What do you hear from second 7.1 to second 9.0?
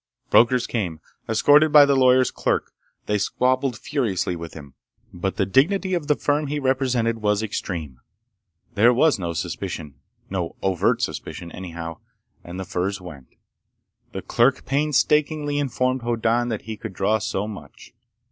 was extreme. There